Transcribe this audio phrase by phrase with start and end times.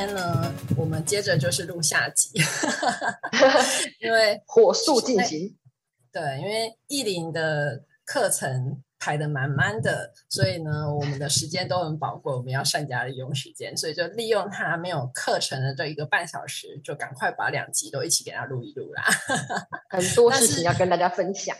[0.00, 2.30] 天呢，我们接着就是录下集，
[4.00, 5.54] 因为火速进行。
[6.10, 19.04] 对，因为艺林的课程排的满满的，所以呢，我们的时间都很宝贵，我们要善加利用时间，所以就利用他没有课程的这一个半小时，就赶快把两集都一起给他录一录啦。
[19.90, 21.54] 很多事情要跟大家分享。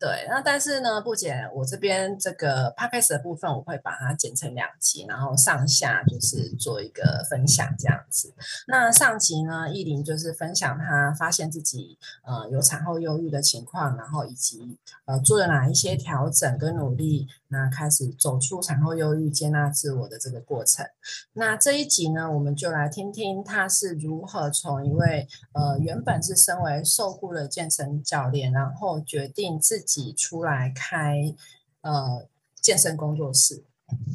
[0.00, 8.32] 对，那但是呢，不剪我这边这个 podcast 的部分，我会把它剪成两集，然后上下就是做一个分享这样子。
[8.66, 20.86] 那上集呢，艺林就是分享他发现自己呃有产后忧郁的情况，然后以及呃做了哪一些调整跟努力，那开始走出产后忧郁、接纳自我的这个过程。
[21.32, 30.14] 那这一集呢，我们就来听听他是如何从一位呃原本是身为受雇的健身教练，然后决定自己。
[30.20, 31.34] 出来开
[31.80, 32.28] 呃
[32.60, 33.64] 健身工作室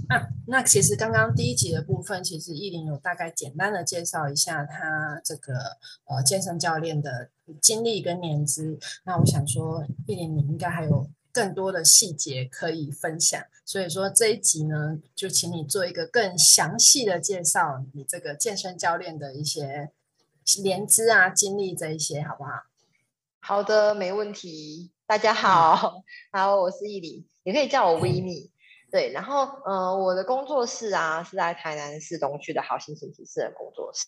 [0.07, 5.53] 啊，那其实刚刚第一集的部分，其实艺林有大概简单的介绍一下他这个
[6.05, 7.29] 呃健身教练的
[7.61, 8.79] 经历跟年资。
[9.03, 19.91] 那我想说，艺林你应该还有更多的细节可以分享，所以说这一集呢，就请你做一个更详细的介绍，你这个健身教练的一些
[20.63, 22.51] 年资啊、经历这一些，好不好？
[23.41, 24.93] 好的，没问题。
[25.05, 28.49] 大家好， 好，我是艺林，也可以叫我 Winnie。
[28.89, 34.05] 对，然后呃，我的工作室啊是在台南市东区的好心情体适能工作室。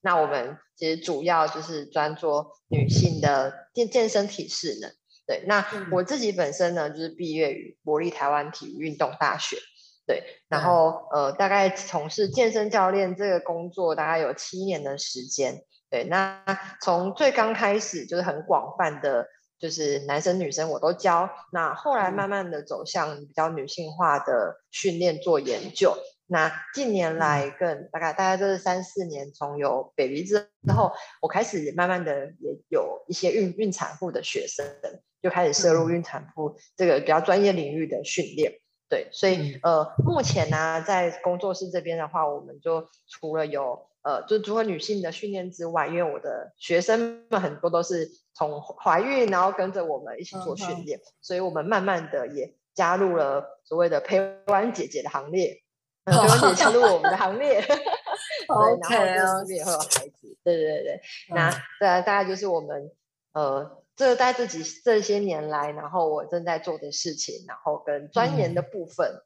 [0.00, 4.90] 那我们其实主要就是专做女性的健健身体适能。
[5.26, 9.56] 对，那我自己本身呢就是毕业于国立台湾体育运动大学。
[10.06, 15.62] 对，然后呃，大概从事健身教练这个工作大概有七年的时间。
[15.88, 16.44] 对，那
[16.80, 19.26] 从最刚开始就是很广泛的。
[19.62, 25.96] 就是男生女生我都教，那后来慢慢的走向比较女性化的训练做研究。
[26.32, 34.66] 那近年来更大概大概都是三四年，从有 baby 之之后，我开始慢慢的也有一些孕孕产妇的学生，
[35.22, 38.54] 就开始摄入孕产妇这个比较专业领域的训练。
[38.88, 43.86] 对，所以呃，目前呢，在工作室这边的话，我们就除了有。
[44.04, 55.62] 呃，就除了女性的训练之外，因为我的学生们很多都是从怀孕，然后跟着我们一起做训练，所以我们慢慢的也加入了所谓的陪玩姐姐的行列，
[56.04, 57.60] 陪玩姐加入我们的行列，
[58.88, 62.90] 对，然后这边也会有孩子，对对对，那大大概就是我们
[63.32, 69.22] 呃，这在自己这些年来，然后我正在做的事情，然后跟钻研的部分。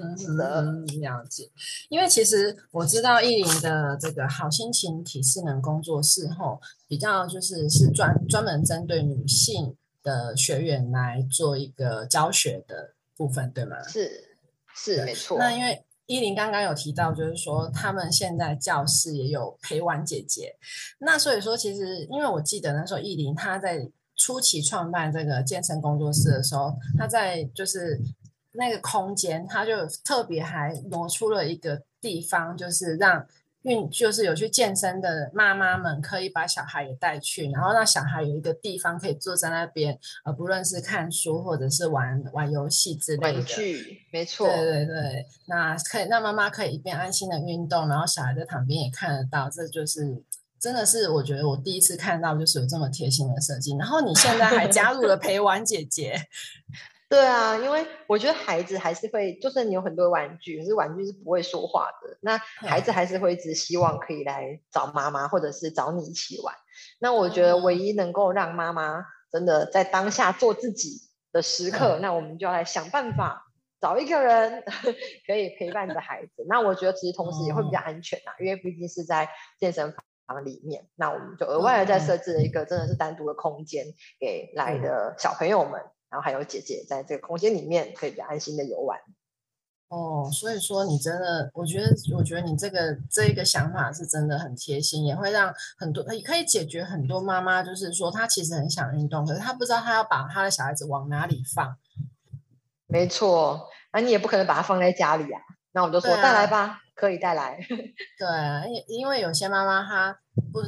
[0.00, 1.50] 嗯，了解。
[1.88, 13.82] 因为其实我知道艺林的这个好心情体适能工作室后，比较就是是专专门针对女性的学员来做一个教学的部分，对吗？
[13.88, 14.36] 是
[14.72, 15.36] 是没错。
[15.36, 20.56] 那因为依林刚刚有提到，就是说他们现在教室也有陪玩姐姐，
[20.98, 27.98] 那所以说其实因为我记得那时候依林他在初期创办这个健身工作室的时候，他在就是。
[28.52, 33.24] 那个空间，他就特别还挪出了一个地方，就是让
[33.62, 43.38] 运，就是有去健身的妈妈们可以把小孩也带去，然后让小孩有一个地方可以坐在那边，呃，不论是看书或者是玩玩游戏之类的。
[43.38, 44.46] 玩具，没错。
[44.46, 50.22] 对对对，那可以让妈妈可以一边安心的运动，然后小孩在旁边也看得到，这就是
[50.60, 53.76] 真的是我觉得我第一次看到就是有这么贴心的设计。
[53.76, 56.28] 然后你现在还加入了陪玩姐姐。
[57.08, 62.18] 对啊，因为我觉得孩子还是会，就算你有很多玩具，可是玩具是不会说话的。
[62.20, 66.54] 那孩子还是会一直希望可以来找妈妈，或者是找你一起玩。
[66.98, 71.00] 那我觉得唯一能够让妈妈真的在当下做自己
[71.32, 73.42] 的时刻，那我们就要来想办法
[73.80, 74.62] 找一个人
[75.26, 76.44] 可以陪伴着孩子。
[76.46, 79.94] 那我觉得其实同时也会比较安全啊，因为毕竟是在健身
[80.26, 83.86] 房里面，那我们就额外的再设置了一个真的是单独的空间
[84.20, 85.80] 给来的小朋友们。
[86.10, 88.98] 然后还有姐姐在这个空间里面可以比较安心的游玩。
[89.88, 101.76] 哦，所以说你真的，我觉得，我觉得你这个这一个想法是真的很贴心，也会让很多也可以解决很多妈妈，就是说她其实很想运动，可是她不知道她要把她的小孩子往哪里放。
[102.86, 105.40] 没错，那你也不可能把它放在家里啊。
[105.72, 107.58] 那我就说带来吧，可以带来。
[108.18, 110.18] 对，因因为有些妈妈她
[110.52, 110.60] 不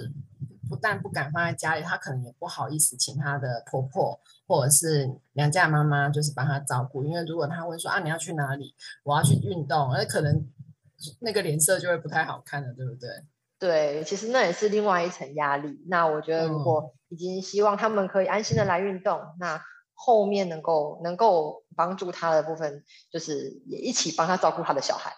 [0.71, 4.19] 不但不敢放在家里，她可能也不好意思请她的婆婆。
[4.47, 10.49] 或者是娘家妈妈就是帮她照顾，因为如果她会说啊你要去哪里，我要去运动，那可能
[11.21, 13.09] 那个脸色就会不太好看了，对不对？
[13.59, 15.85] 对，其实那也是另外一层压力。
[15.89, 19.63] 那我觉得如果已经希望他们可以安心的来运动，那
[19.95, 25.13] 后面能够能够帮助他的部分，就是也一起帮他照顾他的小孩。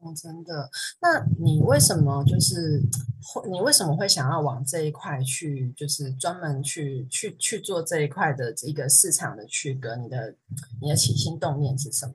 [0.00, 0.70] 哦，真的？
[1.00, 2.80] 那你为什么就是
[3.20, 3.50] 会？
[3.50, 5.72] 你为什么会想要往这一块去？
[5.76, 9.96] 就是专门去去去做这一块的一个市场的区隔？
[9.96, 10.36] 你的
[10.80, 12.14] 你的起心动念是什么？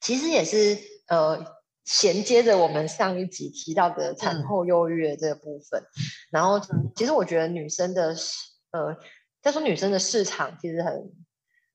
[0.00, 0.76] 其实也是
[1.06, 1.38] 呃，
[1.84, 5.84] 衔接着我们上一集提到的产后忧郁的这个部分。
[6.30, 6.60] 然后，
[6.96, 8.16] 其实我觉得女生的
[8.72, 8.96] 呃，
[9.40, 11.12] 再说女生的市场其实很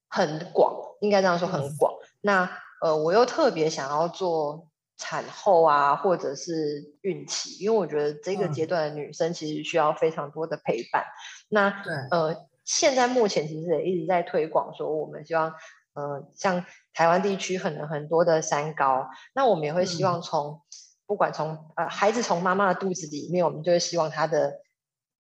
[0.10, 1.94] 很广，应该这样说很广。
[2.20, 2.50] 那
[2.82, 11.06] 呃，我又特别想要做产后啊，或者是孕期，因为我觉得这个阶段的女生其实需要非常多的陪伴。
[11.50, 15.54] 那对，呃，现在目前其实也一直在推广说，我们希望，
[15.94, 20.62] 呃，像台湾地区可能很多的三高，那我们也会希望从，
[21.06, 24.60] 不管从呃孩子从妈妈的肚子里面，我们就会希望他的。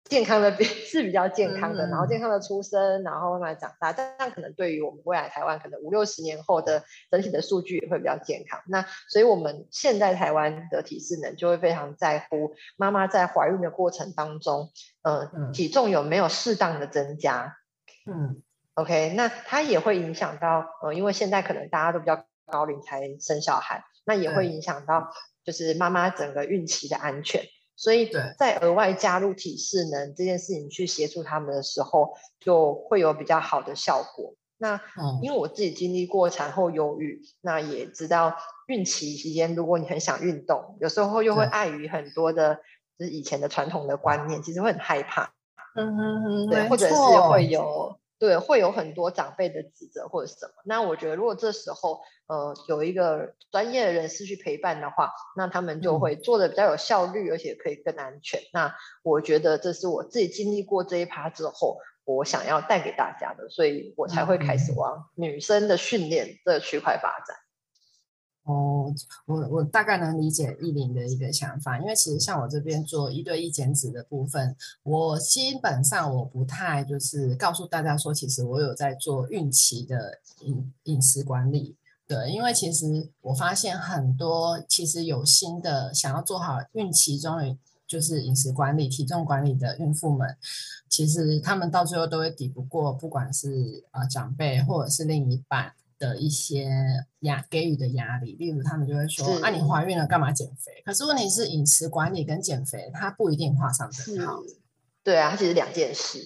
[0.08, 8.60] 健康的比 是比较健康的，然后健康的出生，然后慢慢长大，这样可能对于我们未来台湾可能五六十年后的整体的数据也会比较健康。
[8.66, 14.70] 那所以我们现在台湾的体适能就会非常在乎妈妈在怀孕的过程当中，
[15.02, 17.56] 嗯，体重有没有适当的增加？
[18.06, 18.42] 嗯
[18.74, 25.12] ，OK，那它也会影响到，呃，因为现在可能大家都比较高龄才生小孩，那也会影响到
[25.44, 27.42] 就是妈妈整个孕期的安全。
[27.76, 34.34] 所以在额外加入体适能这件事情去协助他们的时候，就会有比较好的效果。
[34.58, 34.80] 那
[35.22, 38.34] 因为我自己经历过产后忧郁，那也知道
[38.66, 42.56] 孕期期间，如果你很想运动，有时候又会碍于很多的，
[42.98, 45.34] 就是以前的传统的观念，其实会很害怕。
[45.74, 47.98] 嗯嗯嗯，对，或者是会有。
[48.18, 50.52] 对，会有很多长辈的指责或者什么。
[50.64, 58.40] 那我觉得，如果这时候呃有一个专业的人士去陪伴的话，那他们就会做的比较有效率，而且可以更安全。
[58.52, 67.36] 那我觉得这是我自己经历过这一趴之后，我想要带给大家的，所以我才会开始往女生的训练这区块发展。
[68.46, 68.94] 哦，
[69.24, 74.54] 我我大概能理解意林的一个想法，因为其实像我这边做一对一减脂的部分，
[74.84, 81.74] 我基本上我不太就是告诉大家说，其实我有在做孕期的饮饮食管理，
[82.06, 87.58] 对，因为其实我发现很多其实有心的想要做好孕期中
[87.88, 90.36] 就是饮食管理、体重管理的孕妇们，
[90.88, 95.72] 其实他们到最后都会抵不过，不管是啊长辈或者是另一半。
[95.98, 96.68] 的一些
[97.20, 104.42] 压给予的压力，例如他们就会说：“啊，你怀孕了干嘛减肥？”可是问题是饮食管理跟减肥，它不一定画上等号。
[105.02, 106.18] 对啊，它其实两件事。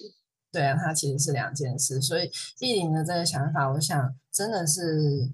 [0.51, 2.01] 对啊，它其实是两件事。
[2.01, 2.29] 所以
[2.59, 5.31] 意林的这个想法，我想真的是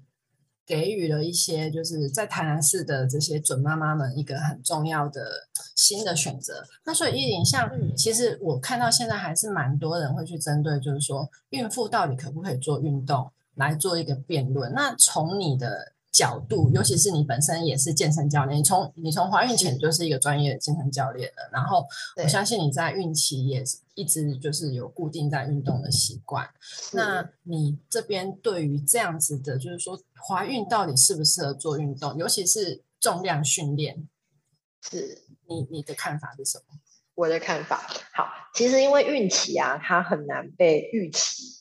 [0.64, 6.62] 给予了一些就是在台南市的这些准妈妈们一个很重要的新的选择。
[6.84, 13.28] 那所以意林，像其实我看到现在还是蛮多人会去针对，就是说孕妇到底可不可以做运动？
[13.58, 14.72] 来做一个辩论。
[14.72, 21.50] 那从你的角度，尤其是你本身也是健身教练，你从你从怀孕前就是一个专业的健身教练了。
[21.52, 23.62] 然后我相信你在孕期也
[23.94, 26.48] 一直就是有固定在运动的习惯。
[26.92, 34.08] 那你这边对于这样子的，就是说怀孕到底适不适合做运动，尤其是重量训练，
[34.90, 36.80] 是你你的看法是什么？
[37.14, 41.57] 我的看法，好，其实因为孕期啊，它很难被预期。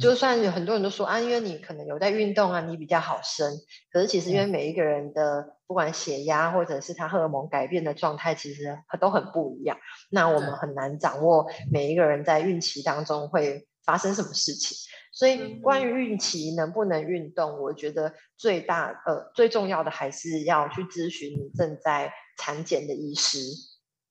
[0.00, 3.48] 就算有很多人都说啊，因为你可能有在运动啊，你比较好生。
[3.92, 9.78] 可是其实因为每一个人的不管血压或者是他荷尔蒙改变的状态，其实都很不一样。
[10.10, 14.76] 那我们很难掌握每一个人在孕期当中会发生什么事情。
[15.12, 23.38] 所以关于孕期能不能运动，我觉得最大呃最重要的还是要去咨询你正在产检的医师。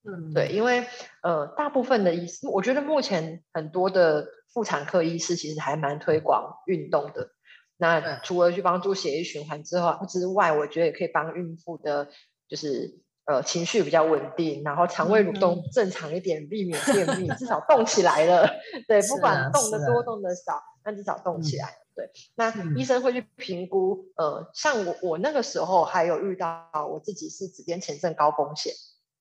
[0.08, 0.88] 嗯，对，因为
[1.22, 4.28] 呃大部分的医师，我觉得目前很多的。
[4.54, 7.30] 妇产科医师其实还蛮推广运动的。
[7.76, 12.08] 那除了去帮助血液循环之后之外，我觉得也可以帮孕妇的，
[12.48, 18.50] 就是呃情绪比较稳定，然后肠胃蠕动正常一点，避免便秘，至少动起来了。
[18.88, 21.76] 对，不管动的多动的少，那至少动起来。
[21.94, 24.06] 对，那医生会去评估。
[24.16, 28.74] 呃，像我我那个时候还有遇到我自己是指尖前症高风险，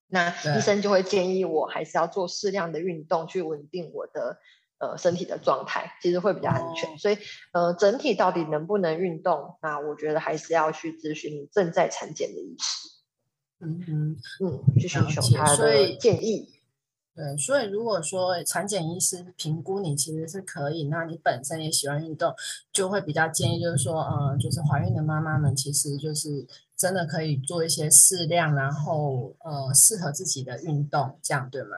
[0.09, 4.39] 那医生就会建议我还是要做适量的运动，去稳定我的。
[4.79, 7.17] 呃，身体的状态其实会比较安全，所以
[7.55, 12.91] 呃，整体到底能不能运动，那我觉得还是要去咨询你正在产检的医师，
[13.61, 16.53] 嗯嗯嗯，去寻求他的建议。
[17.15, 22.35] 对，所以如果说产检医师评估你其实是可以，那你本身也喜欢运动，
[22.71, 31.77] 就会比较建议，就是说，呃，就是怀孕的妈妈们，其实就是真的可以做一些适量，然后呃，适合自己的运动，这样对吗？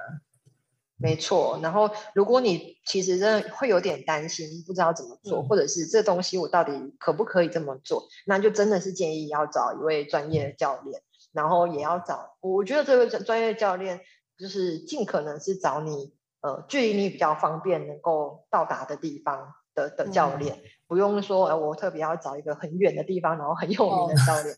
[1.01, 1.61] 没错。
[1.63, 11.01] 然后如果你其实真的会有点担心，不知道怎么做，或者是这东西我到底可不可以这么做，那就真的是建议要找一位专业的教练，
[11.33, 14.01] 然后也要找，我觉得这位专业教练
[14.37, 24.57] 就是尽可能是找你呃距离你比较方便能够到达的地方的的教练，不用说呃我特别要找一个很远的地方，然后很有名的 教练。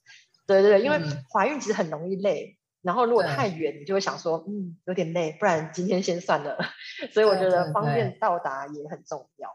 [0.51, 0.99] 对对对，因为
[1.33, 6.59] 怀孕其实很容易累，然后如果太远，你就会想说，嗯，有点累，不然今天先算了。
[7.13, 9.49] 所以我觉得方便到达也很重要。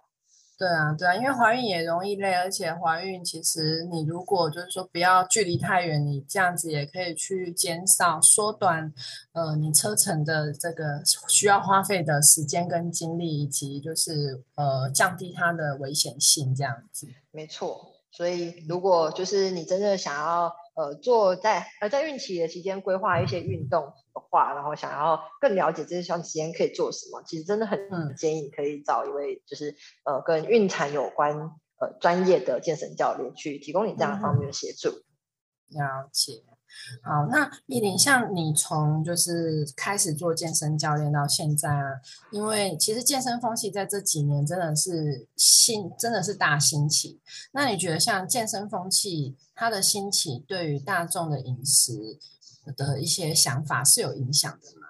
[0.58, 8.94] 对啊，对啊，因为怀孕也容易累，而且怀孕其实你如果就是说不要距离太远，你这样子也可以去减少、缩短
[9.34, 17.10] 呃你车程的这个需要花费的时间跟精力，以及就是呃降低它的危险性这样子。
[17.32, 20.56] 没错，所以如果就是你真的想要。
[20.76, 27.80] 呃，做在呃在孕期的期间规划一些运动的话，然后想要更了解这些段时间可以做什么，其实真的很
[28.16, 31.34] 建议可以找一位就是呃跟孕产有关
[31.80, 34.90] 呃专业的健身教练去提供你这样方面的协助。
[35.70, 36.55] 了解。
[37.02, 42.02] 好，那依林，像你从就是开始做健身教练到现在啊，
[42.32, 47.20] 因为其实健身风气在这几年真的是兴，真的是大兴起。
[47.54, 52.20] 那你觉得像健身风气它的兴起，对于大众的饮食
[52.76, 54.88] 的一些想法是有影响的吗？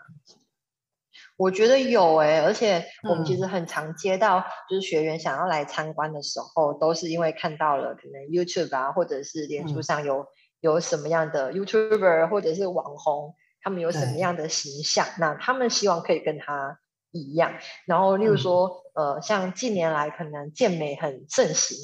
[1.37, 10.25] 我觉得有诶，而且我们其实很常接到，就是学员想要来参观的时候，都是因为看到了可能 YouTube 啊，或者是脸书上有。
[10.61, 15.05] 有什么样的 YouTuber 或者是网红，他们有什么样的形象？
[15.19, 16.79] 那他们希望可以跟他
[17.11, 17.53] 一样。
[17.85, 21.77] 然后，例如说，呃，像近年来可能健美很盛行，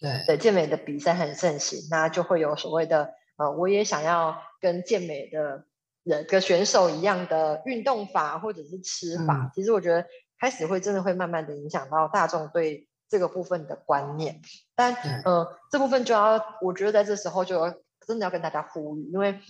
[0.00, 5.64] 对对，健美的比赛很盛行，那就会有所谓的，呃，我也想要跟健美的
[6.02, 9.50] 人、跟选手一样的运动法或者是吃法。
[9.54, 10.04] 其实我觉得
[10.40, 14.40] 开始会真的会慢慢的影响到大众对这个部分的观念。
[14.74, 14.94] 但
[15.24, 17.74] 呃，这部分就要，我觉得在这时候就要。
[18.06, 19.40] 真的要跟大家呼吁，因为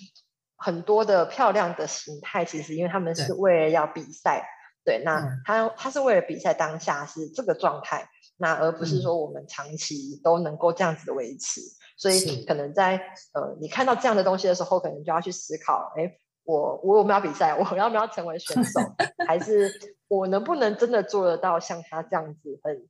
[0.57, 4.49] 很多的漂亮的形态，其实因为他们是为了要比赛，
[4.85, 8.09] 对，那他他是为了比赛当下是这个状态，
[8.39, 11.61] 那而不是说我们长期都能够这样子的维持，
[11.99, 12.97] 所以可能在
[13.35, 18.81] 呃你看到这样的东西的时候，可能就要去思考，哎，我我有没有比赛， 我要不要成为选手，
[19.29, 19.71] 还是
[20.09, 22.89] 我能不能真的做得到像他这样子很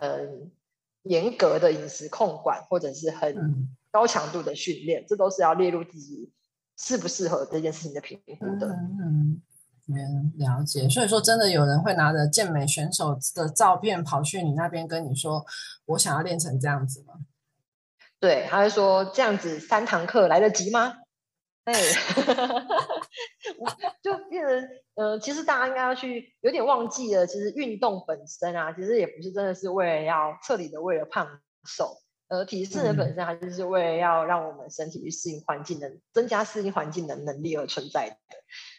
[0.00, 0.52] 很
[1.02, 3.68] 严格的饮食控管，或者是很。
[3.90, 6.30] 高强度的训练，这都是要列入自己
[6.76, 8.68] 适不适合这件事情的评估的。
[8.68, 9.42] 嗯，
[10.36, 10.88] 了解。
[10.88, 15.46] 所以说，真的有人会拿着健美选手的照片跑去你那边跟你说
[15.86, 17.14] ：“我想要练成这样子吗？”
[18.20, 20.96] 对，他会说：“这样子三堂课来得及吗？”
[21.64, 21.72] 哎，
[24.02, 31.98] 就变成呃，其实大家应该要去有点忘记了，其实运动本身啊，其实也不是真的是为了要彻底的为了胖瘦。
[32.28, 38.16] 呃，体适能本身它就是为了要让我们身体去适应环境的，增加适应环境的能力而存在的，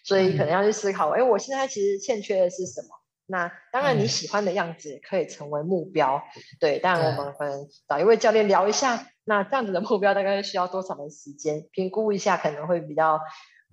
[0.04, 2.90] 所以可能要去思考，哎，我现在其实欠缺的是什么？
[3.26, 6.22] 那当然你喜欢的样子可以成为目标，
[6.60, 11.68] 对，当然我们可能找一位教练聊一下，那这样子的目标大概需要多少的时间？
[11.72, 13.20] 评估一下可能会比较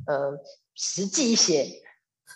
[0.07, 0.39] 呃
[0.75, 1.67] 实际一些。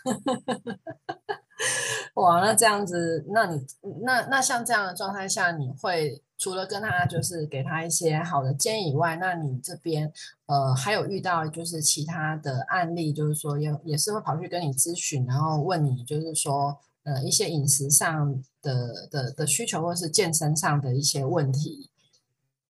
[2.17, 3.65] 哇，那这样子，那你
[4.05, 6.23] 那那像这样的状态下，你会？
[6.41, 10.11] 除了跟他就是给他一些好的建议以外，那你这边
[10.47, 21.91] 呃还有遇到就是其他的案例，就是说也也是会跑去跟你咨询，然后问你就是说呃一些饮食上的的的需求或是健身上的一些问题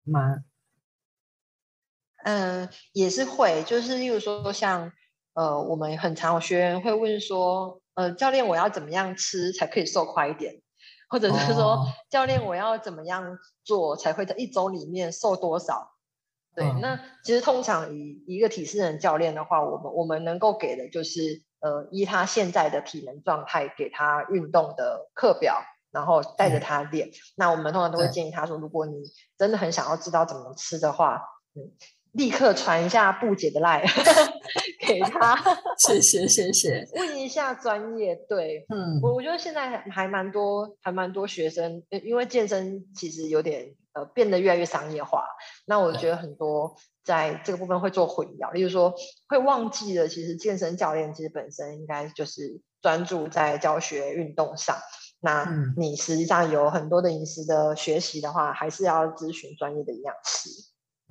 [0.03, 0.43] 吗？
[2.25, 4.91] 嗯，也是会，就是例如说像
[5.35, 10.62] 呃我们很常有学员会问说，呃教练我要怎么样吃才可以瘦快一点？
[11.13, 15.91] 或者是说，教练，我要怎么样做才会在一周里面瘦多少？
[16.55, 27.11] 对，那其实通常以一个体适能教练的话，我们我们能够给的就是，呃，依他现在的体能状态，给他运动的课表，然后带着他练。
[27.35, 28.95] 那我们通常都会建议他说，如果你
[29.37, 31.21] 真的很想要知道怎么吃的话，
[31.53, 31.71] 嗯。
[32.13, 33.83] 立刻传一下布姐的赖
[34.85, 35.35] 给他，
[35.77, 36.87] 谢谢谢谢。
[36.95, 45.25] 问一下专业，对，嗯，我我觉得现在还蛮多，还蛮多学生，因为健身其实有点呃变得越来越商业化，
[45.65, 48.93] 那我觉得很多在这个部分会做混淆，例如说
[49.27, 54.77] 会忘记了，其实健身教练其实本身应该就是专注在教学运动上，
[55.21, 60.49] 那你实际上有很多的饮食的学习的话，还是要咨询专业的营养师。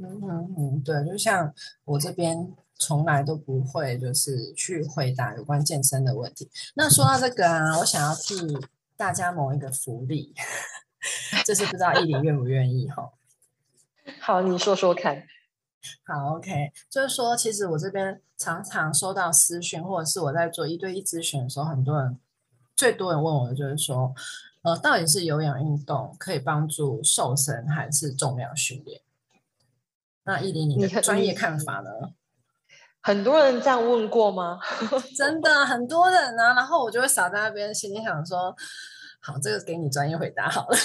[0.03, 1.55] 嗯嗯嗯，对，就像
[1.85, 6.51] 我这边从来都不会就是去回答有关健身的问题。
[6.75, 8.59] 那说到这个啊，我想要替
[8.97, 10.35] 大家谋一个福利，
[11.47, 13.11] 就是不知道艺林愿不愿意哈？
[14.21, 15.23] 好，你说说看。
[16.07, 22.19] 好，OK，就是说，其实我这边常常收到私讯，或者是我在做一对一咨询的时候，很多人
[22.77, 24.15] 最多人问我的就是说，
[24.63, 29.01] 呃，到底是有氧运动可以帮助瘦身，还是重量训练？
[30.25, 31.91] 那依林，你的专业看法呢？
[33.01, 34.59] 很多人这样问过吗？
[35.17, 38.55] 真的很多人啊，然后我就会傻在那边，心里想说，
[39.21, 40.77] 好，这个给你专业回答好了。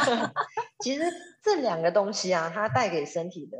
[0.84, 1.04] 其实
[1.42, 3.58] 这两个东西啊，它带给身体的。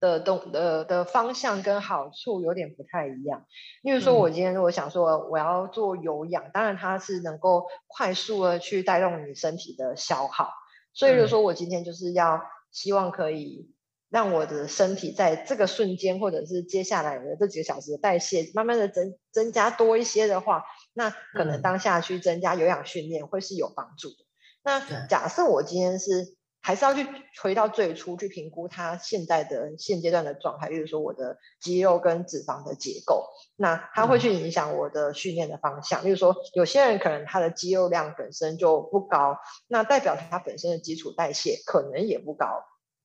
[0.00, 3.44] 的动的的方向跟好处有点不太一样。
[3.82, 10.48] 例如说，我今天如果想说我要做有氧，当然它是能够快速的去带动你身体的消耗。
[10.94, 13.70] 所以，如说我今天就是要希望可以
[14.10, 24.16] 让我的身体在这个瞬间，或者是接下来的这几个小时的代谢慢慢的增增加多一些的话，那可能当下去增加有氧训练会是有帮助的。
[24.62, 26.36] 那假设我今天是。
[26.62, 27.06] 还是要去
[27.42, 33.24] 回到最初去评估它现在的现阶段的状态，比如说我的肌肉跟脂肪的结构，
[33.56, 36.04] 那它会去影响我的训练的方向。
[36.04, 39.38] 例如说有些人可能他的肌肉量本身就不高，
[39.68, 42.62] 那代表他本身的基础代谢可能也不高。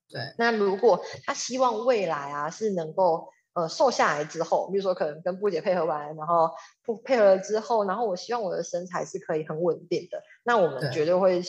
[0.10, 6.52] 对，那如果他希望未来啊是能够呃瘦下来之后，比如说可能跟布姐配合完，然后
[6.84, 11.44] 不配合了之后，然后我希望我的身材是可以很稳定的，那我们绝对会。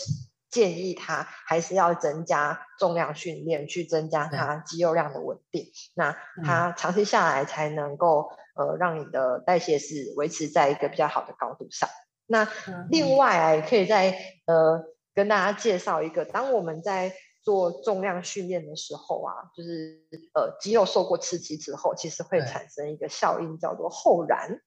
[0.48, 5.66] 建议他还是要增加重量训练，去增加他肌肉量的稳定。
[5.94, 11.90] 那他长期下来才能够呃让你的代谢是维持在一个比较好的高度上。
[12.26, 12.48] 那
[12.88, 14.82] 另外啊，也可以再呃
[15.14, 17.12] 跟大家介绍一个，当我们在
[17.46, 20.02] 做重量训练的时候啊，就是
[20.34, 24.60] 呃肌肉受过刺激之后，其实会产生一个效应，叫做后燃。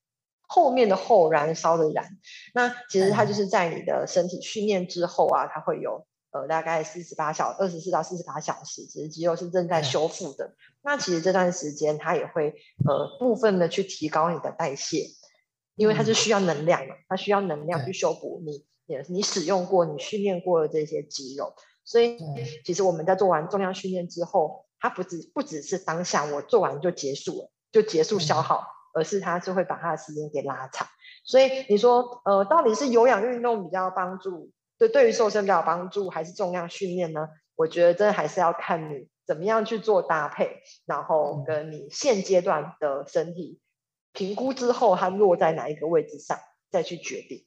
[0.51, 2.17] 后面的后燃烧的燃，
[2.55, 10.55] 那其实它就是在你的身体训练之后啊，它会有呃大概四十八小二十四到四十八小时，其实肌肉是正在修复的。
[10.81, 12.55] 那其实这段时间它也会
[12.87, 15.05] 呃部分的去提高你的代谢，
[15.75, 21.53] 因为它是需要能量嘛，它需要能量去修补你你你使用过你训练过的这些肌肉。
[21.89, 22.19] 所以
[22.63, 28.63] 其实我们在做完重量训练之后，它不只不只是当下我做完就结束了，就结束消耗。
[28.91, 30.87] 而是它就会把它的时间给拉长，
[31.23, 34.49] 所以你说，呃，到底是有氧运动比较帮助，
[34.79, 37.29] 对，对于瘦身比较帮助，还是重量训练呢？
[37.55, 43.59] 我觉得这还是要看你怎么样去做搭配，然后跟你现阶段的身体
[44.11, 46.39] 评估之后，它落在哪一个位置上，
[46.71, 47.45] 再去决定，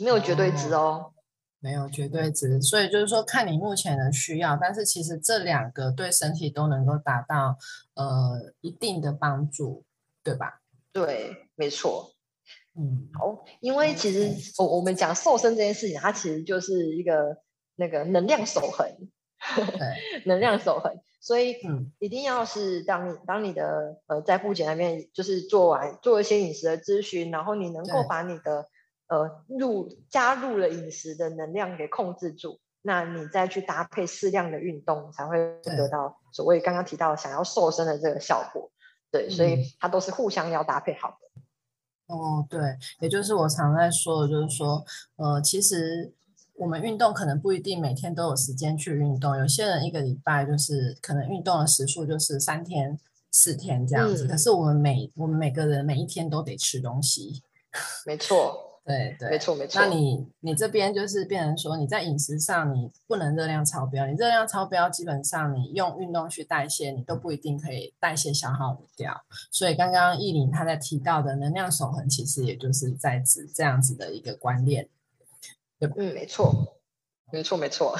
[0.00, 1.12] 没有绝对值哦，
[1.60, 7.58] 没有绝对值，所以就是说看你目前的需要，但是其实这两个对身体都能够达到
[7.94, 9.84] 呃一定的帮助。
[10.26, 10.60] 对吧？
[10.90, 12.10] 对，没错。
[12.76, 17.36] 嗯，好，因为其实我我们讲瘦身这件事情，它其实就是一个
[17.76, 19.08] 那个能量守恒，
[20.26, 20.92] 能量守恒。
[21.20, 28.68] 所以，嗯，一定要是当你当你的呃在布姐那边就是做完做一些饮食的咨询，然后你能够把你的
[29.08, 38.70] 呃入加入了饮食的能量给控制住，那你再去搭配适量的运动，才会得到所谓刚刚提到想要瘦身的这个效果。
[39.10, 42.14] 对，所以它都是互相要搭配好的。
[42.14, 42.60] 哦，对，
[43.00, 44.84] 也就是我常在说的，就是说，
[45.16, 46.12] 呃，其实
[46.54, 52.98] 我们运动可能不一定每天都有时间去运动，有些人一个礼拜就是可能运动的时数就是三天、
[53.30, 54.26] 四天这样子。
[54.26, 57.42] 可是我们每我们每个人每一天都得吃东西，
[58.06, 58.65] 没错。
[58.86, 59.80] 对对，没错没错。
[59.80, 69.24] 那你你这边就是变成说，你在饮食上你不能热量超标，你热量超标，基本上你用运动去代谢，你都不一定可以代谢消耗掉。
[69.50, 74.88] 所以刚刚易林他在提到的能量守恒，其实也就是在指这样子的一个观念。
[75.80, 76.78] 嗯，没错，
[77.32, 77.98] 没错没错。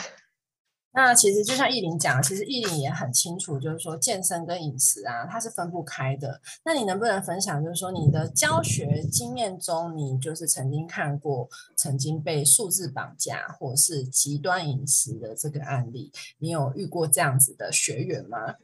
[0.96, 6.40] 那其实就像艺林讲，其实艺林也很清楚，就是说健身跟饮食啊，它是分不开的。
[6.64, 16.10] 那你能不能分享，就是说你的教学经验中，你就是曾经看过曾经被数字绑架或是极端饮食的这个案例？
[16.38, 18.54] 你有遇过这样子的学员吗？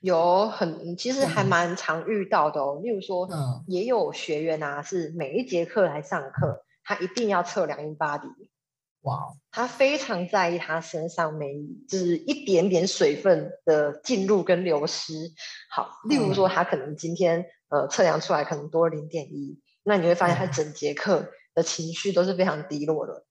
[0.00, 2.80] 有很，其实还蛮常遇到的哦。
[2.82, 8.34] 例如说，嗯，也有学员啊，是每一节课来上课，他一定要测量 in body。
[9.04, 11.46] 哇，他非常在意他身上每
[11.88, 15.12] 就是一点点水分的进入跟流失。
[15.70, 23.24] 好，例如说他可能今天呃测量出来可能多零点一，那你会发现他整节课的情绪都是非常低落的。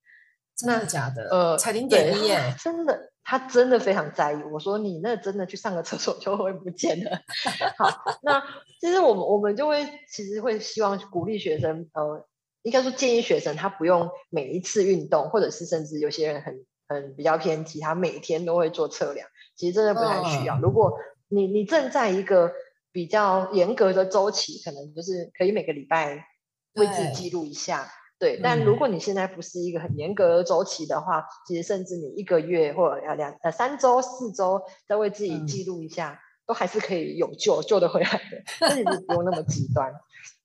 [0.56, 1.28] 真的假的？
[1.32, 4.44] 呃，才零点一耶，真的他真的非常在意。
[4.54, 7.20] 我说你那真的去上个厕所就会不见了。
[7.80, 8.40] 好，那
[8.80, 12.28] 其实我们我们就会其实会希望鼓励学生，呃，
[12.64, 20.60] 应该说建议学生他不用每一次运动，或者是甚至有些人很很比较偏激，他每天都会做测量，其实真的不太需要。
[20.60, 20.98] 如果
[21.28, 22.52] 你你正在一个
[22.92, 26.26] 比较严格的周期，可能就是可以每个礼拜
[26.74, 27.92] 为自己记录一下。
[28.20, 39.92] 对，但如果你现在不是一个很严格的周期的话，其实甚至你一个月或者要两呃三周、四周再为自己记录一下，都还是可以有救救得回来的， 自己不用那么极端。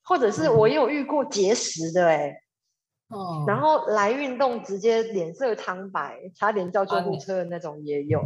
[0.09, 2.41] 或者是我也有遇过节食的哎，
[3.09, 8.23] 哦，然后来运动直接脸色苍白，差点叫救护车的那种也有，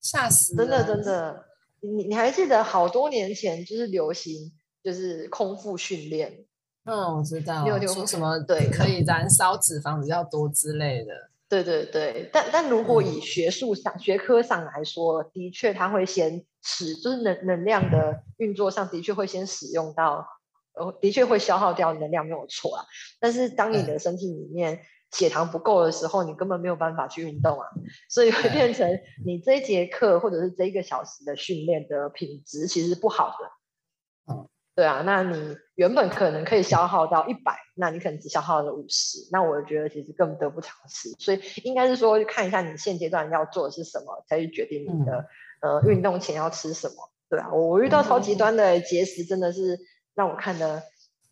[0.00, 0.56] 吓死！
[0.56, 1.44] 真的真的，
[1.80, 6.44] 你你还记得好多年前就是流行就是空腹训练。
[6.84, 8.68] 嗯，我知道，说什么对。
[8.70, 11.30] 可以燃烧脂肪比较多之类的。
[11.48, 20.26] 对对对，但但如果以学术上、学科上来说，的确它会先使，就是能能量的运作上的确会先使用到，
[20.74, 22.84] 呃，的确会消耗掉能量，没有错啊。
[23.20, 24.80] 但是当你的身体里面
[25.12, 27.66] 血糖不够的时候，你根本没有办法去运动啊，
[28.08, 28.88] 所以会变成
[29.24, 34.32] 你这一节课或者是这一个小时的训练的品质其实不好的。
[34.34, 34.48] 嗯。
[34.76, 41.10] 对啊，那你原本可能可以消耗到一百，那你可能只消耗了五十，那我觉得其实更得不偿失。
[41.10, 45.24] 所以应该是说看一下你现阶段要做的是什么，才去决定你的
[45.62, 46.94] 呃运动前要吃什么。
[47.30, 49.78] 对啊，我遇到超极端的节食，真的是
[50.14, 50.82] 让我看的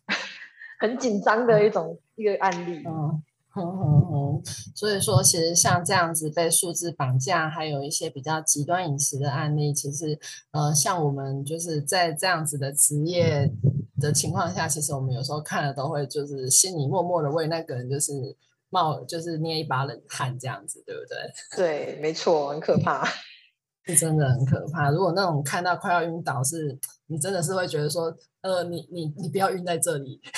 [0.79, 2.83] 很紧张的一种一个案例。
[2.85, 3.23] 嗯
[3.55, 4.41] 哼哼哼，
[4.75, 10.19] 所以说，其实像这样子被数字绑架，还有一些比较极端饮食的案例，其实，
[10.49, 13.47] 呃，像我们就是在这样子的职业
[14.01, 18.35] 的情况下，其实我们有时候看了都会就是心里默默的为那个人就是
[18.71, 21.17] 冒就是捏一把冷汗这样子，对不对？
[21.55, 23.07] 对，没错，很可怕，
[23.85, 24.89] 是真的很可怕。
[24.89, 30.21] 如果那种看到快要晕倒，是你真的是会觉得说，呃，你你你不要晕在这里。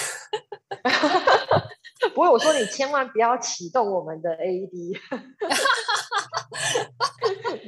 [2.13, 4.97] 不会我说你千万不要启动我们的 AED，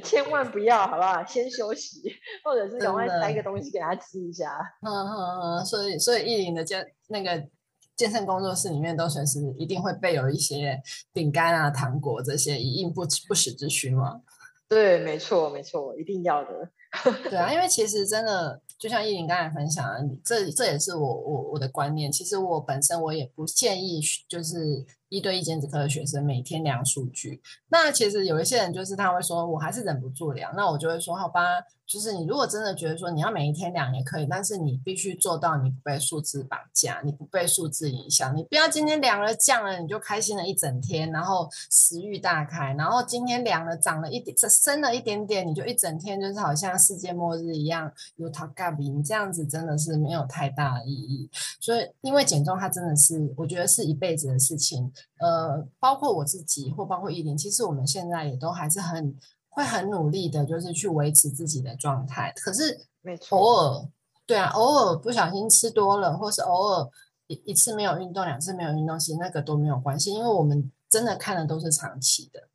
[0.02, 1.22] 千万不要，好不好？
[1.26, 2.02] 先休息，
[2.42, 4.58] 或者是赶快塞一个东西给他吃一下。
[4.80, 7.46] 嗯嗯嗯，所以所以艺林的健那个
[7.94, 10.80] 健身工作室里面都随时一定会备有一些
[11.12, 14.22] 饼干啊、糖果这些以应不不时之需嘛。
[14.68, 16.70] 对，没错没错，一定要的。
[17.28, 18.60] 对啊，因为其实真的。
[18.78, 22.12] 就像依林刚才分享的，这这也是我我我的观念。
[22.12, 27.40] 其实我本身我也不建议，就是一对一减脂课的学生每天量数据。
[27.68, 30.52] 那其实有一些人就是他会说，我还是忍不住量。
[30.56, 31.42] 那我就会说，好吧。
[31.88, 51.30] 就是你如果真的觉得说你要每一天量也可以，但是你必须做到你不被数字绑架，你不被数字影响，你不要今天量了降了你就开心了一整天，然后食欲大开，然后今天量了涨了一点，升了一点点，你就一整天就是好像世界末日一样有逃嘎比，你这样子真的是没有太大的意义。
[51.58, 59.16] 所以因为减重它真的是我觉得是一辈子的事情，呃，包括我自己或包括依林，其实我们现在也都还是很。
[59.50, 62.32] 会很努力的，就是去维持自己的状态。
[62.36, 62.86] 可是，
[63.30, 63.88] 偶尔，
[64.24, 66.88] 对啊，偶尔不小心吃多了，或是偶尔
[67.26, 72.48] 一一次没有运动，两次没有运动，其实那个都没有关系，因为我们真的看的都是长期的，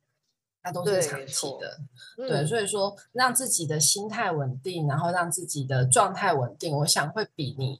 [0.62, 1.78] 那都是长期的。
[2.26, 7.78] 对，所以说让自己的心态稳定，然后让自己的状态稳定，我想会比你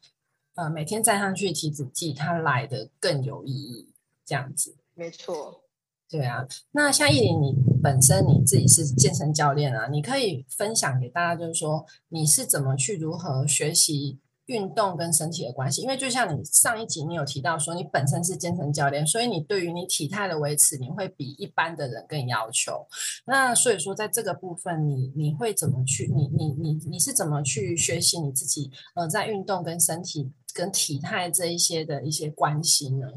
[0.57, 3.94] 呃每天站上去提脂计它来的更有意义。
[4.25, 5.63] 这样子，没错。
[6.11, 15.81] 对啊，那像艺林，你本身你自己是健身教练啊，你可以分享给大家，就是说你是怎么去如何学习运动跟身体的关系？
[15.83, 22.87] 因为就像你上一集你有提到说，你本身是健身教练，所以你对于你体态的维持，你会比一般的人更要求。
[23.25, 26.13] 那所以说，在这个部分，你你会怎么去？
[26.15, 28.71] 你你你你是怎么去学习你自己？
[28.95, 33.09] 呃，在运动跟身体跟体态这一些的一些关系呢？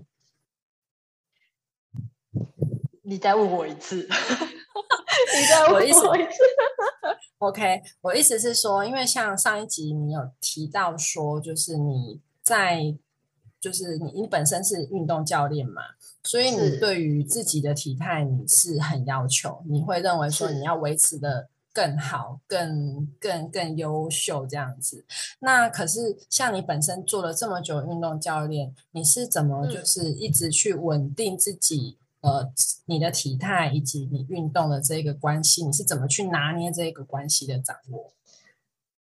[3.09, 6.01] 你再问我一次， 你再问我一次。
[7.37, 12.93] OK，我意思是说，因为像上一集你有提到说，就是你在，
[13.61, 15.83] 就是你你本身是运动教练嘛，
[16.23, 25.05] 所以你对于自己的体态你是很要求，你会认为说你要维持的更好、更更更优秀这样子。
[25.39, 31.97] 那可是像你本身做了这么久运动教练，你是怎么就是一直去稳定自己？
[32.21, 32.51] 呃，
[32.85, 38.13] 你的体态以及你运动的这个关系，你是怎么去拿捏这个关系的掌握？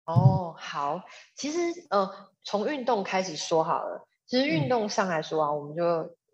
[0.05, 1.01] 哦，好，
[1.35, 1.57] 其实
[1.89, 2.09] 呃，
[2.43, 4.07] 从运动开始说好了。
[4.25, 5.83] 其实运动上来说啊，我们就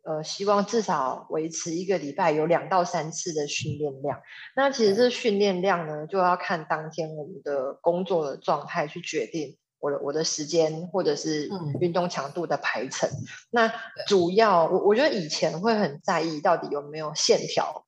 [0.03, 4.21] 呃，希望至少维持一个礼拜有两到三次的训练量。
[4.55, 13.09] 那其实这训练量呢，就要看当天我们的工作的状态去决定我的我的时间或者是运动强度的排程。
[13.51, 13.71] 那
[14.07, 17.85] 主要我我觉得以前会很在意到底有没有线条，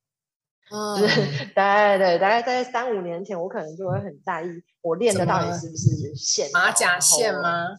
[0.97, 1.21] 就是
[1.55, 4.47] 大概对大概在三五年前，我可能就会很在意
[4.81, 7.69] 我练的到底是不是线马甲线吗？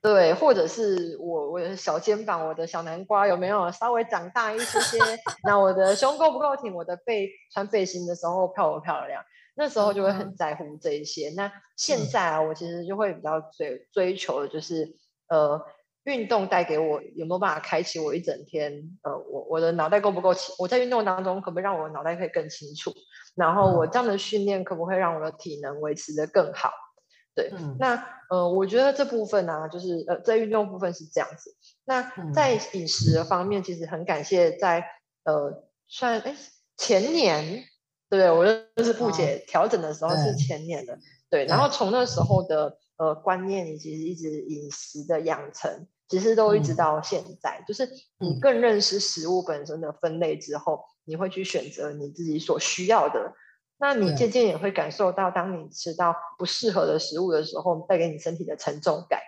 [0.00, 4.98] 对，或者是我我的小肩膀，我的小南瓜有没有稍微长大一些些？
[5.42, 6.72] 那我的胸够不够挺？
[6.72, 9.22] 我的背穿背心的时候漂不漂亮？
[9.58, 11.30] 那时候就会很在乎这一些。
[11.36, 14.96] 那现在啊，我其实就会比较追追求的就是，
[15.28, 15.60] 呃，
[16.04, 18.72] 运动带给我有没有办法开启我一整天？
[19.02, 20.54] 呃，我我的脑袋够不够清？
[20.58, 22.92] 我在运动当中可不可以让我的脑袋可以更清楚？
[23.34, 26.70] 然后我这样的训练可不可以让我的体能维持的更好？
[27.34, 31.54] 对，那呃，我觉得这部分呢，就是呃，在运动部分是这样子。
[31.84, 34.84] 那在饮食的方面，其实很感谢在
[35.24, 36.34] 呃，算哎
[36.76, 37.64] 前年，
[38.10, 38.44] 对我
[38.76, 41.44] 就是布姐调整的时候是前年的，对。
[41.46, 53.34] 然后从那时候的呃观念，以及一直饮食的养成，其实都一直到现在，就是你更认识食物本身的分类之后，你会去选择你自己所需要的。
[53.80, 59.20] 那你渐渐也会感受到，当你吃到不适合的食物的时候，带给你身体的沉重感。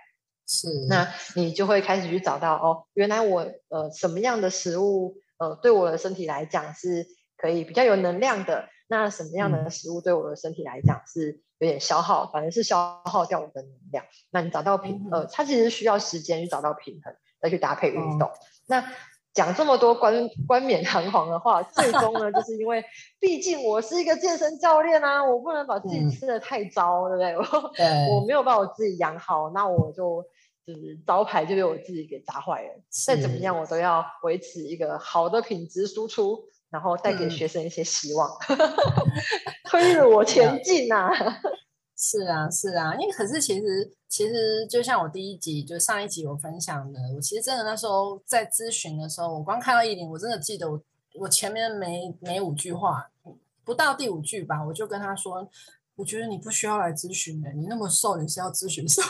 [0.49, 7.07] 是，那你就会开始去找到哦，原来我呃什么样的食物呃对我的身体来讲是
[7.41, 14.05] 可以比较有能量的，那什么样的食物对我的身体来讲是有点消耗，反而是消耗掉我的能量。
[14.31, 18.31] 那你找到平呃，它其实需要时间去找到平衡，再去搭配运动。
[18.67, 18.85] 那
[19.33, 22.85] 讲这么多冠冠冕堂皇的话，最终呢， 就是因为
[23.21, 27.37] 毕竟我是一个健身教练啊，我不能把自己吃的太糟，对不对？
[27.37, 30.23] 我 我没有把我自己养好，那我就
[30.67, 32.69] 就是招牌就被我自己给砸坏了。
[32.89, 38.31] 再怎么样，我都要维持一个好的品质输出，然后带给学生一些希望，
[39.69, 41.11] 推 着我前进啊！
[41.97, 50.81] 是啊，是啊，因为可是其实其实就像我第一集就上一集我分享的，我其实真的那时候在咨询的时候，我光看到一零，我真的记得我
[51.19, 53.11] 我前面没没五句话，
[53.65, 55.47] 不到第五句吧，我就跟他说，
[55.97, 59.09] 我觉得你不需要来咨询的，你那么瘦，你是要咨询什么？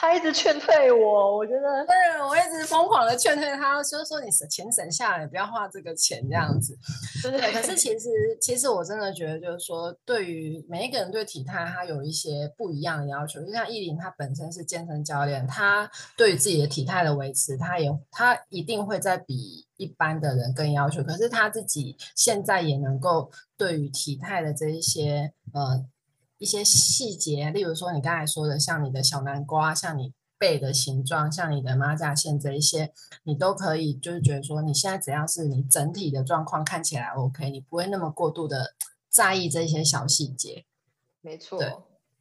[0.00, 6.78] 他一直劝退我，我觉得，对，我一直疯狂的劝退他，就是说你省钱省下来，不要花这个钱这样子。
[7.20, 8.08] 对，可是其实，
[8.40, 13.42] 其实我真的觉得，就是说，对于每一个人对体态，他有一些不一样的要求。
[13.44, 21.02] 就像艺林，他本身是健身教练，他对于自己的体态的维持，他也他一定会在比一般的人更要求。
[21.02, 25.84] 可是他自己现在也能够对于体态的这一些，呃。
[26.38, 32.92] 一些细节，例如说你刚才说的，像你的小南瓜，像你背的形状，像你的马甲线这一些，
[33.24, 38.74] 你都可以，就是觉得说你现在只要是你整体的状况看起来 OK，你不会那么过度的
[39.08, 40.64] 在意这些小细节。
[41.20, 41.76] 没错，对，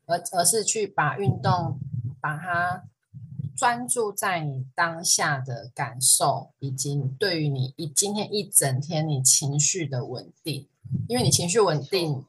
[0.07, 1.79] 而而是去把运动
[2.19, 2.83] 把它
[3.55, 10.67] 专注在你当下的感受，以及你对于你一今天一整天你情绪的稳定，
[11.07, 12.25] 因为你情绪稳定。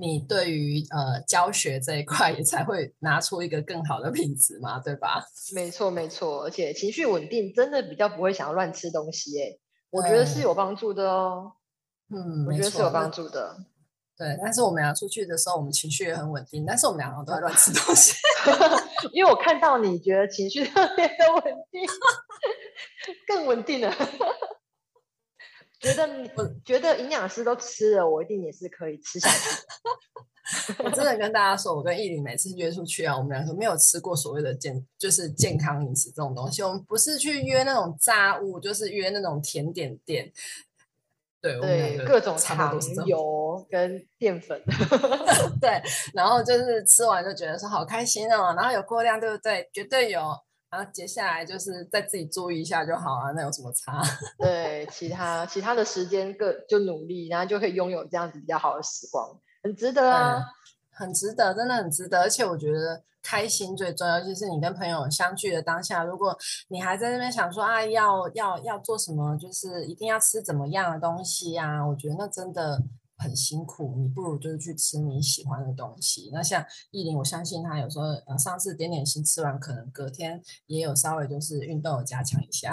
[0.00, 5.24] 你对于呃教学这一块也才会拿出一个更好的品质嘛，对吧？
[5.54, 9.58] 没错没错，而且情绪稳定真的比较不会想要乱吃东西，哎，
[9.90, 11.52] 我觉得是有帮助的哦。
[12.10, 13.56] 嗯，我觉得是有帮助的。
[14.16, 18.14] 对，但是我们俩出去的时候，我们情绪也很稳定，但是我们两个都在乱吃东西。
[19.12, 21.86] 因为我看到你觉得情绪特别的稳定，
[23.28, 23.94] 更稳定了。
[25.80, 29.64] 觉得我觉得营养师都吃了，我一定也是可以吃下去。
[30.82, 36.62] 我真的跟大家说，我跟艺林每次约出去啊，我们两个没有吃过所谓的健，就是健康饮食这种东西。
[36.62, 40.32] 我们不是去约那种炸物，就是约那种甜点店。
[41.40, 44.60] 对对，各种糖、油跟淀粉。
[45.60, 45.80] 对，
[46.14, 49.68] 然后就是吃完就觉得说好开心哦，然后有过量，对不对？
[49.72, 50.20] 绝对有。
[50.70, 54.02] 然后接下来就是再自己注意一下就好啊，那有什么差？
[54.38, 59.26] 对，其他其他的时间各就努力，然后就可以拥有这样子比较好的时光，
[59.62, 60.44] 很值得啊，
[60.90, 62.20] 很值得，真的很值得。
[62.20, 66.36] 而且我觉得开心最重要，就是你跟朋友相聚的当下，如果
[66.68, 72.82] 你还在那边想说啊，要要要做什么，就是一定要吃怎么样的东西啊，我觉得那真的。
[73.18, 76.30] 很辛苦，你不如就是去吃你喜欢的东西。
[76.32, 82.72] 那像艺林，我相信他有时候呃，上次点点心吃完，可能隔天也有稍微就是运动加强一下。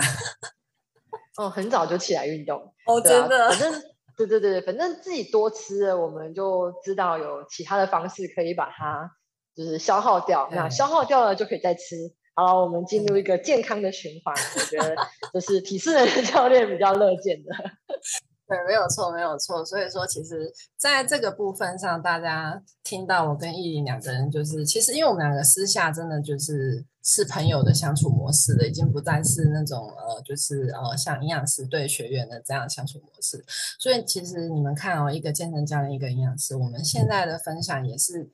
[1.38, 3.50] 哦，很早就起来运动 哦，真的。
[3.50, 3.82] 反正
[4.16, 9.12] 对对对，反正自己多吃，我们就知道有其他的方式可以把它
[9.56, 10.48] 就是消耗掉。
[10.52, 11.96] 那消耗掉了就可以再吃，
[12.36, 14.96] 好，我们进入一个健康的循环，我觉得
[15.34, 17.50] 就是体适能的教练比较乐见的。
[18.48, 19.66] 对，没有错，没有错。
[19.66, 33.44] 所以说，其实在这个部分上，大家听到我跟艺林两个人，就是其实因为我们两个私下真的就是是朋友的相处模式了，已经不再是那种呃，就是呃像营养师对学员的这样相处模式。
[33.80, 38.30] 所以其实你们看哦，一个健身教练，一个营养师，我们现在的分享也是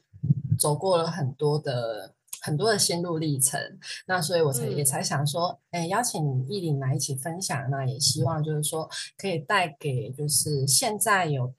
[0.60, 2.16] 走过了很多的。
[2.42, 3.60] 很多的心路历程，
[4.08, 11.54] 那所以我才也才想说，哎，邀请艺林来一起分享，那也希望就是说可以带给就是现在有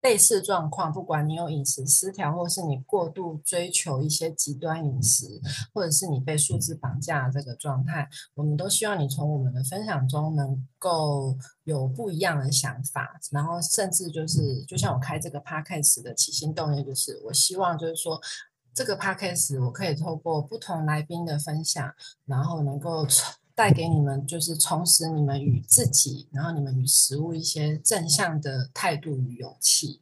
[0.00, 5.40] 类似状况，不管你有饮食失调，或是你过度追求一些极端饮食，
[5.74, 18.18] 或者是你被数字绑架这个状态，我们都希望你从我们的分享中能够有不一样的想法，然后甚至就是就像我开这个 podcast 的起心动念，就是我希望就是说。
[18.78, 21.92] 这个 podcast 我可以透过不同来宾的分享，
[22.26, 23.04] 然后能够
[23.52, 30.00] 带给你们，就是重拾你们与自己，然后你们与食物一些正向的态度与勇气。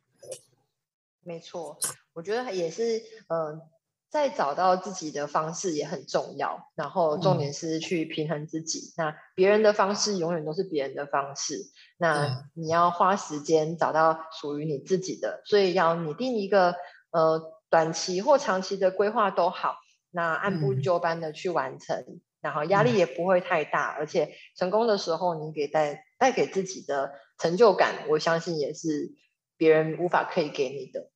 [1.23, 1.79] 没错，
[2.12, 3.62] 我觉得也是，嗯，
[4.11, 6.69] 在找到自己的方式也很重要。
[6.75, 8.93] 然后重点是去平衡自己。
[8.99, 15.41] 那别人的方式永远都是别人的方式，那你要花时间找到属于你自己的。
[15.47, 16.75] 所以要拟定一个，
[17.11, 17.56] 呃。
[17.70, 19.76] 短期或长期的规划都好，
[20.11, 29.14] 那按部就班的去完成，然后压力也不会太大，而且成功的时候，你给带带给自己的成就感，我相信也是
[29.57, 31.11] 别人无法可以给你的。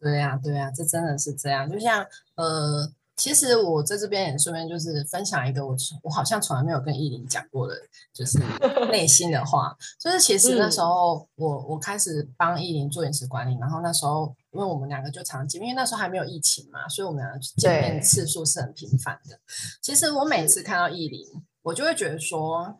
[0.00, 1.70] 对呀，对呀，这真的是这样。
[1.70, 7.74] 就像呃，其实我在这边也顺便就是分享一个我我好像从来没有跟依林讲过的，
[8.12, 8.40] 就是
[8.90, 14.34] 内心的话，就是其实那时候我我开始帮依林做饮食管理，然后那时候。
[14.54, 19.40] 因为我们两个就常见，因为那时候还没有疫情嘛，所以我们两个见面次数是很频繁的。
[19.80, 21.26] 其实我每次看到艺林，
[21.62, 22.78] 我就会觉得说，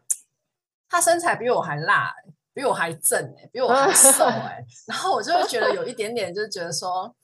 [0.87, 2.15] 他身材比我还辣，
[2.53, 7.17] 比我还正哎，比我还瘦哎， 然后我就会觉得有一点点，就是觉得说，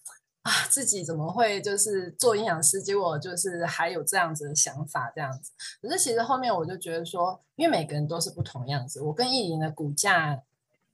[0.48, 5.52] 啊，自己怎么会就是做营养师，结果就是还有这样子的想法这样子。
[5.82, 10.42] 可是其实后面我就觉得说，因为每个人都是不同样子，我跟艺林的骨架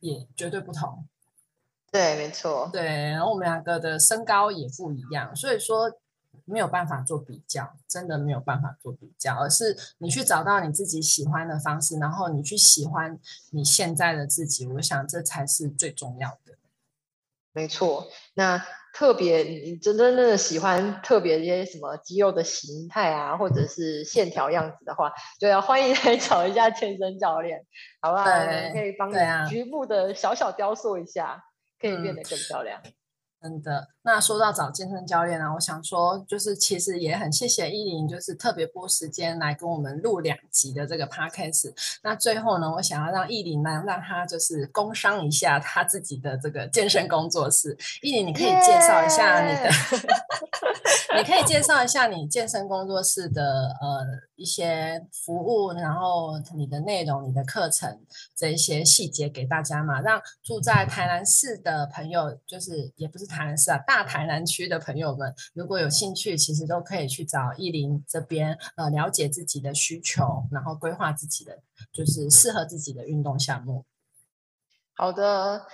[0.00, 1.06] 也绝对不同。
[1.92, 2.68] 对，没错。
[2.72, 5.92] 对，然后我们两个的身高也不一样，所以说
[6.44, 16.54] 没有办法做比较，真的没有办法做比较，而是你去找到你自己喜欢的方式，然后你去喜欢你现在的自己，我想这才是最重要的。
[17.52, 18.60] 没错，那
[18.94, 27.66] 特别你真真正的喜欢特别一些什么肌肉的形态啊，或者是线条样子的话，就要欢迎来找一下健身教练，
[28.00, 28.24] 好不好？
[28.72, 31.44] 可以帮你局部的小小雕塑一下。
[31.76, 32.80] 可以变得更漂亮，
[33.42, 33.88] 真的。
[34.04, 41.72] 那说到找健身教练呢，我想说，就是其实也很谢谢依林，就是特别拨时间来跟我们录两集的这个 podcast。
[42.02, 47.76] 那最后呢，我想要让依林呢，让他就是工商一下他自己的这个健身工作室。
[48.02, 49.70] 依林，你可以介绍一下你的，
[51.16, 53.42] 你可以介绍一下你健身工作室的
[53.80, 54.24] 呃。
[54.36, 58.00] 一些服务，然后你的内容、你的课程
[58.34, 71.61] 这一些细节给大家嘛，让住在台南市的朋友，就是也不是台南市啊，大大台南区的朋友们，如果有兴趣，其实都可以去找艺林这边，呃，了解自己的需求，然后规划自己的
[71.92, 73.85] 就是适合自己的运动项目。
[74.94, 75.68] 好的。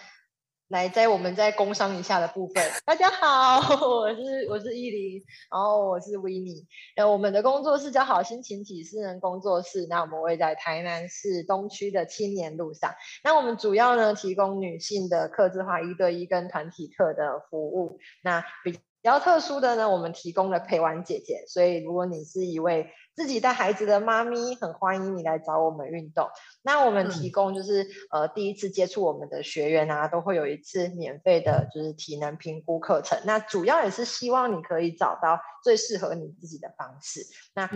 [0.70, 22.86] 来，在我们在工商一下的部分，大家好， 我是我是依林，然后我是维尼，呃，我们的工作室叫好心情体私人工作室，那我们会在台南市东区的青年路上，那我们主要呢提供女性的客制化一对一跟团体课的服务，那比较特殊的呢，我们提供了陪玩姐姐，所以如果你是一位
[23.20, 26.26] 自己带孩子的妈咪，很欢迎你来找我们运动。
[26.62, 33.20] 那我们提供就是呃第一次接触我们的学员啊，都会有一次免费的，就是体能评估课程。
[33.26, 37.20] 那主要也是希望你可以找到最适合你自己的方式。
[37.54, 37.68] 那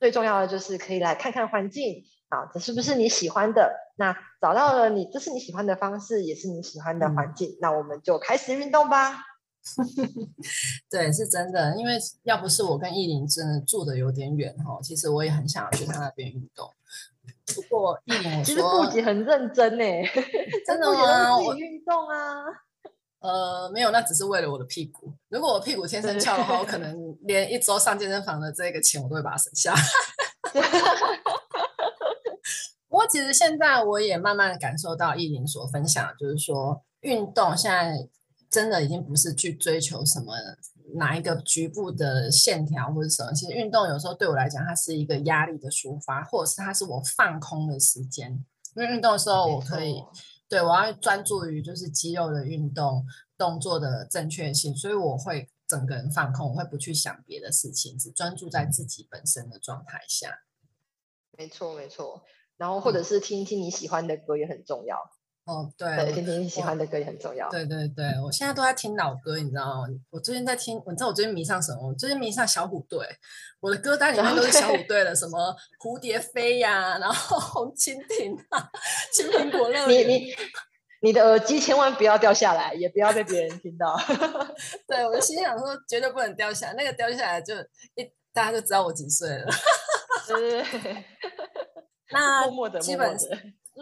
[0.00, 3.70] 最重要的就是可以来看看环境啊，这是不是你喜欢的？
[3.96, 9.35] 那找到了你这是你喜欢的方式，也是你喜欢的环境，那我们就开始运动吧。
[10.88, 16.70] 对，是真的，因为要不是我跟艺林真的住的有点远哈，其实我也很想要去他那边运动。
[17.54, 19.84] 不过艺林，其实顾姐很认真呢，
[20.66, 21.36] 真的吗？
[21.38, 22.44] 我运动啊，
[23.18, 25.12] 呃，没有，那只是为了我的屁股。
[25.28, 29.74] 如果我屁股天生翘的话，我可能连一周上健身房的这个钱我都会把它省下。
[32.88, 38.08] 不过其实现在我也慢慢的感受到艺林所分享，就是说运动现在。
[38.50, 40.34] 真的已经不是去追求什么
[40.94, 43.32] 哪一个局部的线条或者什么。
[43.32, 48.44] 其实运动有时候对我来讲，它是一个压力的抒发，或者是它是我放空的时间。
[48.74, 50.02] 因为运动的时候，我可以
[50.48, 53.04] 对我要专注于就是肌肉的运动
[53.36, 60.42] 动作的正确性，所以我会整个人放空，我会不去想别的事情，只专注在自己本身的状态下。
[61.36, 62.22] 没错，没错。
[62.56, 64.96] 然后或者是听听你喜欢的歌也很重要。
[65.46, 67.48] 哦，对，听听你喜欢的歌也很重要。
[67.50, 69.86] 对对对，我现在都在听老歌，你知道吗？
[70.10, 71.86] 我最近在听，你知道我最近迷上什么？
[71.86, 73.06] 我最近迷上小虎队，
[73.60, 78.68] 我的歌单里面都是小虎队的，什么蝴蝶飞呀，然后红蜻蜓啊，
[79.12, 80.08] 青苹果乐园。
[80.08, 80.34] 你你
[81.00, 83.96] 你的耳机千万不要掉下来，也不要被别人听到。
[84.88, 87.54] 对，我就心想说，绝对不能掉下来，那个掉下来就
[87.94, 89.46] 一大家就知道我几岁了。
[90.26, 90.64] 对。
[92.10, 93.16] 那基本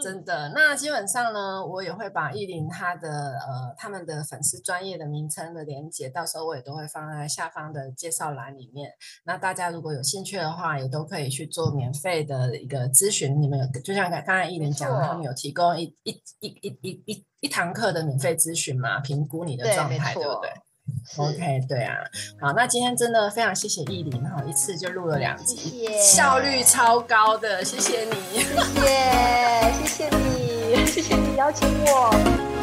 [0.03, 8.91] 真的，那基本上呢，我也会把艺林他的呃他们的粉丝专业的名称的连接，到时候我也都会放在下方的介绍栏里面。
[9.25, 13.41] 那大家如果有兴趣的话，也都可以去做免费的一个咨询。
[13.41, 20.51] 你们有就像刚刚才艺林讲的，他们有提供一一一一一一一堂课的免费咨询嘛，评估你的状态，对不对
[21.17, 21.97] ？OK，对啊，
[22.41, 28.45] 好，那今天真的非常谢谢艺林哈，一次就录了两集，效率超高的，谢谢你，谢
[28.81, 32.54] 谢，谢谢你，谢谢你邀请我。